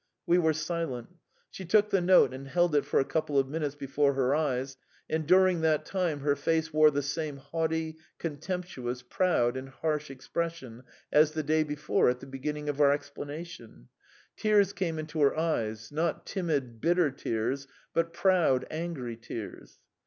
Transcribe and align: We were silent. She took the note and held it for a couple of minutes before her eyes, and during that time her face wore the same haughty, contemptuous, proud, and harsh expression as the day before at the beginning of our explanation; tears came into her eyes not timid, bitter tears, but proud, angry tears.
We 0.25 0.39
were 0.39 0.53
silent. 0.53 1.09
She 1.51 1.63
took 1.63 1.91
the 1.91 2.01
note 2.01 2.33
and 2.33 2.47
held 2.47 2.73
it 2.75 2.85
for 2.85 2.99
a 2.99 3.05
couple 3.05 3.37
of 3.37 3.47
minutes 3.47 3.75
before 3.75 4.15
her 4.15 4.33
eyes, 4.33 4.75
and 5.07 5.27
during 5.27 5.61
that 5.61 5.85
time 5.85 6.21
her 6.21 6.35
face 6.35 6.73
wore 6.73 6.89
the 6.89 7.03
same 7.03 7.37
haughty, 7.37 7.99
contemptuous, 8.17 9.03
proud, 9.03 9.55
and 9.55 9.69
harsh 9.69 10.09
expression 10.09 10.85
as 11.11 11.33
the 11.33 11.43
day 11.43 11.61
before 11.61 12.09
at 12.09 12.19
the 12.19 12.25
beginning 12.25 12.67
of 12.67 12.81
our 12.81 12.91
explanation; 12.91 13.89
tears 14.35 14.73
came 14.73 14.97
into 14.97 15.21
her 15.21 15.37
eyes 15.37 15.91
not 15.91 16.25
timid, 16.25 16.81
bitter 16.81 17.11
tears, 17.11 17.67
but 17.93 18.11
proud, 18.11 18.65
angry 18.71 19.15
tears. 19.15 19.77